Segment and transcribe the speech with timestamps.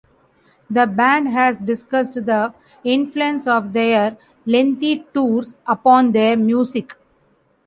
[0.67, 6.95] The band has discussed the influence of their lengthy tours upon their music.